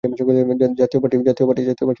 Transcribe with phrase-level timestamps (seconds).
[0.79, 1.61] জাতিয় পাটি